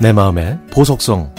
[0.00, 1.32] 내 마음의 보석성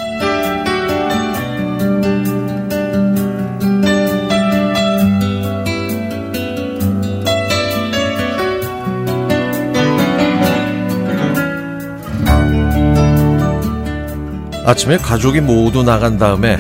[14.65, 16.57] 아침에 가족이 모두 나간 다음에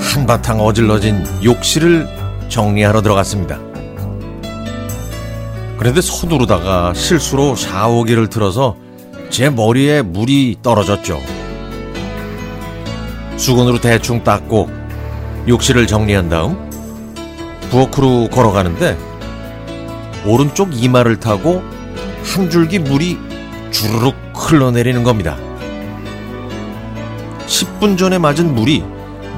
[0.00, 2.06] 한바탕 어질러진 욕실을
[2.48, 3.58] 정리하러 들어갔습니다.
[5.78, 8.76] 그런데 서두르다가 실수로 샤워기를 틀어서
[9.32, 11.18] 제 머리에 물이 떨어졌죠.
[13.38, 14.68] 수건으로 대충 닦고
[15.48, 16.70] 욕실을 정리한 다음
[17.70, 18.98] 부엌으로 걸어가는데
[20.26, 21.62] 오른쪽 이마를 타고
[22.22, 23.18] 한 줄기 물이
[23.70, 25.38] 주르륵 흘러내리는 겁니다.
[27.46, 28.84] 10분 전에 맞은 물이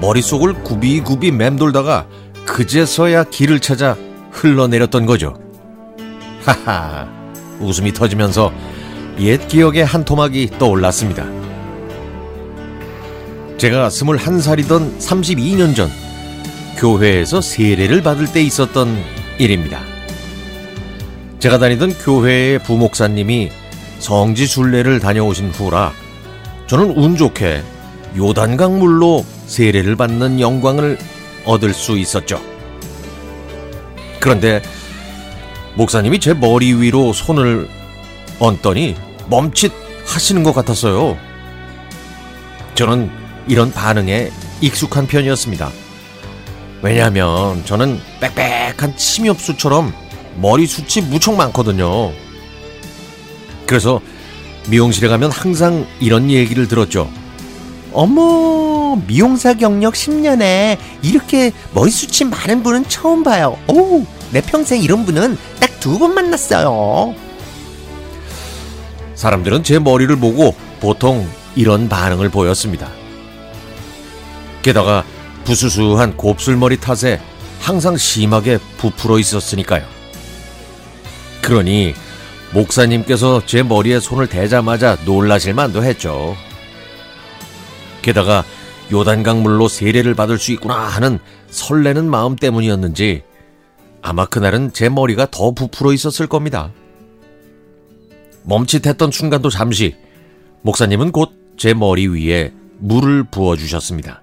[0.00, 2.08] 머릿속을 굽이굽이 맴돌다가
[2.44, 3.96] 그제서야 길을 찾아
[4.32, 5.38] 흘러내렸던 거죠.
[6.44, 7.06] 하하,
[7.60, 8.52] 웃음이 터지면서
[9.20, 11.24] 옛 기억의 한 토막이 떠올랐습니다.
[13.58, 15.88] 제가 21살이던 32년 전
[16.76, 18.96] 교회에서 세례를 받을 때 있었던
[19.38, 19.80] 일입니다.
[21.38, 23.50] 제가 다니던 교회의 부목사님이
[24.00, 25.92] 성지 순례를 다녀오신 후라
[26.66, 27.62] 저는 운 좋게
[28.16, 30.98] 요단강 물로 세례를 받는 영광을
[31.44, 32.40] 얻을 수 있었죠.
[34.18, 34.62] 그런데
[35.76, 37.68] 목사님이 제 머리 위로 손을
[38.38, 38.96] 얹더니
[39.28, 39.72] 멈칫
[40.06, 41.16] 하시는 것 같았어요.
[42.74, 43.10] 저는
[43.46, 45.70] 이런 반응에 익숙한 편이었습니다.
[46.82, 49.92] 왜냐하면 저는 빽빽한 침엽수처럼
[50.40, 52.12] 머리 숱이 무척 많거든요.
[53.66, 54.00] 그래서
[54.68, 57.10] 미용실에 가면 항상 이런 얘기를 들었죠.
[57.92, 63.56] 어머, 미용사 경력 10년에 이렇게 머리숱이 많은 분은 처음 봐요.
[63.68, 67.14] 오, 내 평생 이런 분은 딱 두 번 만났어요.
[69.14, 72.88] 사람들은 제 머리를 보고 보통 이런 반응을 보였습니다.
[74.62, 75.04] 게다가
[75.44, 77.20] 부수수한 곱슬머리 탓에
[77.60, 79.84] 항상 심하게 부풀어 있었으니까요.
[81.42, 81.94] 그러니
[82.52, 86.36] 목사님께서 제 머리에 손을 대자마자 놀라실 만도 했죠.
[88.02, 88.44] 게다가
[88.92, 91.18] 요단강 물로 세례를 받을 수 있구나 하는
[91.50, 93.22] 설레는 마음 때문이었는지
[94.02, 96.70] 아마 그날은 제 머리가 더 부풀어 있었을 겁니다.
[98.44, 99.96] 멈칫했던 순간도 잠시
[100.62, 104.22] 목사님은 곧 제 머리 위에 물을 부어주셨습니다.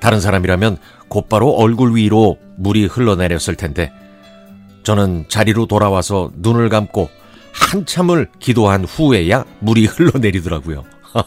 [0.00, 3.92] 다른 사람이라면 곧바로 얼굴 위로 물이 흘러내렸을 텐데
[4.82, 7.08] 저는 자리로 돌아와서 눈을 감고
[7.52, 10.84] 한참을 기도한 후에야 물이 흘러내리더라고요.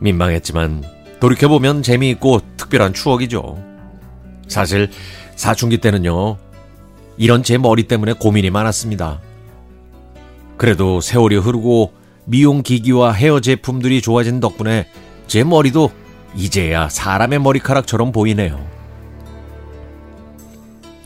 [0.00, 0.84] 민망했지만
[1.20, 3.62] 돌이켜보면 재미있고 특별한 추억이죠.
[4.46, 4.90] 사실
[5.34, 6.36] 사춘기 때는요,
[7.16, 9.20] 이런 제 머리 때문에 고민이 많았습니다.
[10.56, 11.92] 그래도 세월이 흐르고
[12.24, 14.86] 미용 기기와 헤어 제품들이 좋아진 덕분에
[15.26, 15.90] 제 머리도
[16.34, 18.64] 이제야 사람의 머리카락처럼 보이네요.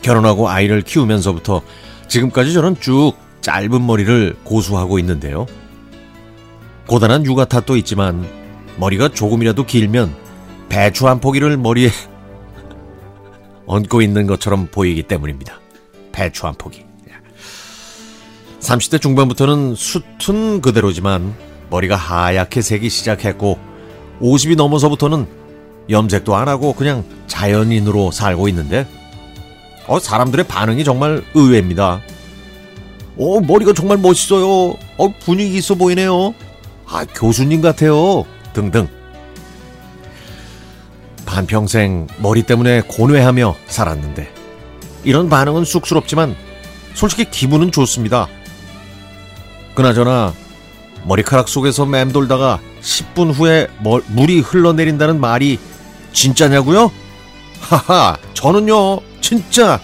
[0.01, 1.61] 결혼하고 아이를 키우면서부터
[2.07, 5.45] 지금까지 저는 쭉 짧은 머리를 고수하고 있는데요.
[6.87, 8.27] 고단한 육아 탓도 있지만
[8.77, 10.15] 머리가 조금이라도 길면
[10.69, 11.89] 배추 한 포기를 머리에
[13.67, 15.59] 얹고 있는 것처럼 보이기 때문입니다.
[16.11, 16.90] 배추 한 포기.
[18.61, 21.33] 30대 중반부터는 숱은 그대로지만
[21.69, 23.57] 머리가 하얗게 색이 시작했고
[24.21, 25.27] 50이 넘어서부터는
[25.89, 28.87] 염색도 안 하고 그냥 자연인으로 살고 있는데
[29.87, 32.01] 어, 사람들의 반응이 정말 의외입니다.
[33.17, 34.75] 어, 머리가 정말 멋있어요.
[34.97, 36.33] 어, 분위기 있어 보이네요.
[36.85, 38.25] 아, 교수님 같아요.
[38.53, 38.87] 등등.
[41.25, 44.31] 반평생 머리 때문에 고뇌하며 살았는데
[45.03, 46.35] 이런 반응은 쑥스럽지만
[46.93, 48.27] 솔직히 기분은 좋습니다.
[49.75, 50.33] 그나저나
[51.05, 55.59] 머리카락 속에서 맴돌다가 10분 후에 머, 물이 흘러내린다는 말이
[56.13, 56.91] 진짜냐고요?
[57.61, 59.79] 하하, 저는요, 진짜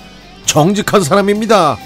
[0.45, 1.77] 정직한 사람입니다.